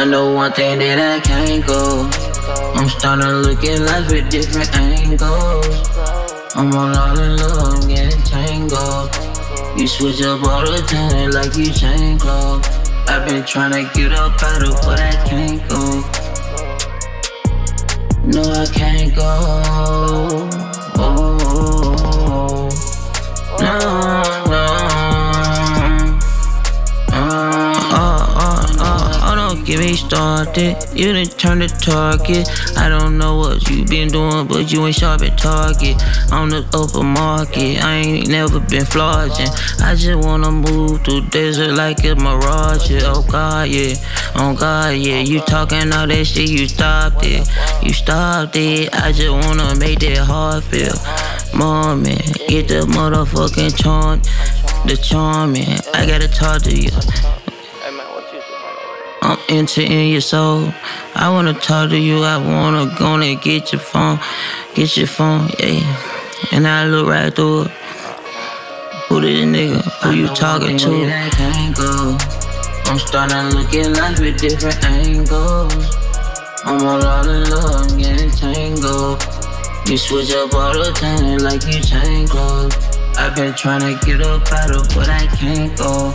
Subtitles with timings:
[0.00, 2.08] I know one thing that I can't go.
[2.74, 5.90] I'm starting to look at life with different angles.
[6.56, 9.10] I'm on all in love, I'm getting tangled.
[9.78, 12.66] You switch up all the time like you change clothes.
[13.08, 16.00] I've been trying to get up out of but I can't go.
[18.24, 19.28] No, I can't go.
[20.96, 21.49] Oh,
[29.70, 30.76] get me started.
[30.94, 32.48] You done turned the target.
[32.76, 35.94] I don't know what you been doing, but you ain't sharp at target.
[36.32, 39.48] On the open market, I ain't never been flogging.
[39.80, 42.90] I just wanna move through desert like a mirage.
[43.04, 43.94] Oh God, yeah.
[44.34, 45.20] Oh God, yeah.
[45.20, 47.48] You talking all that shit, you stopped it.
[47.80, 48.92] You stopped it.
[48.92, 50.98] I just wanna make that heart feel.
[51.54, 52.16] Mommy,
[52.48, 54.20] get the motherfucking charm,
[54.86, 55.78] the charming.
[55.94, 56.90] I gotta talk to you.
[59.22, 60.72] I'm entering your soul.
[61.14, 62.22] I wanna talk to you.
[62.22, 64.18] I wanna go and get your phone,
[64.74, 66.50] get your phone, yeah.
[66.52, 67.70] And I look right through it.
[69.08, 69.82] Who this nigga?
[70.02, 72.08] Who you talking to?
[72.86, 75.96] I'm starting to look at life with different angles.
[76.64, 79.22] I'm all out of love, I'm getting tangled.
[79.86, 82.74] You switch up all the time like you change clothes.
[83.18, 86.14] I've been trying to get up out of, but I can't go.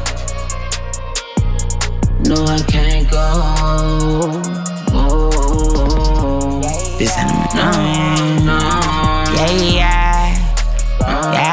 [2.28, 3.22] No, I can't go.
[4.94, 6.60] Oh,
[6.98, 7.72] this enemy, no,
[8.44, 8.58] no.
[9.54, 10.34] Yeah,
[11.00, 11.44] yeah,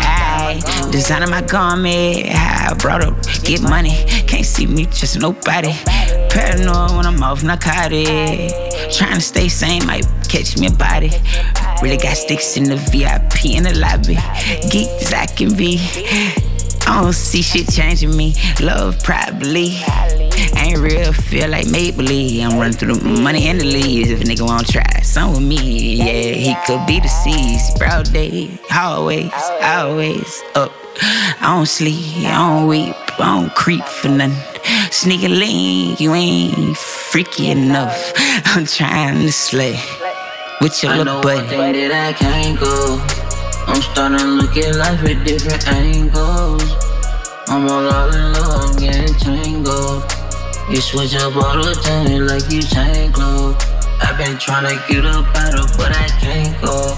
[0.00, 0.90] yeah.
[0.90, 3.14] Designing my garment, I brought up,
[3.44, 3.94] get money.
[4.26, 5.72] Can't see me, just nobody.
[6.28, 8.50] Paranoid when I'm off narcotic.
[8.92, 11.12] Trying to stay sane, might catch me a body.
[11.80, 14.18] Really got sticks in the VIP in the lobby.
[14.68, 15.78] Geek as I can be.
[16.92, 18.34] I don't see shit changing me.
[18.60, 19.76] Love probably.
[20.58, 22.44] Ain't real, feel like make believe.
[22.44, 24.10] I'm running through the money and the leaves.
[24.10, 27.62] If a nigga wanna try some with me, yeah, he could be the seas.
[27.78, 29.32] Proud day, always,
[29.62, 30.70] always up.
[31.40, 34.36] I don't sleep, I don't weep, I don't creep for nothing.
[34.90, 38.12] Sneaking lean, you ain't freaky enough.
[38.44, 39.80] I'm trying to slay
[40.60, 41.88] with your little buddy.
[41.88, 43.02] that I can't go.
[43.66, 46.81] I'm starting to look at life with different angles.
[47.52, 50.04] I'm all out in love, getting tangled.
[50.70, 52.62] You switch up all the time like you
[53.12, 53.62] clothes.
[54.00, 56.96] I've been trying to get up out of, but I can't go.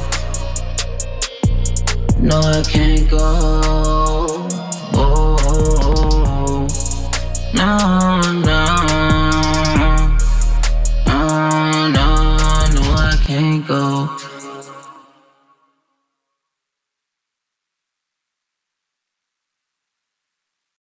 [2.21, 3.64] No, I can't go.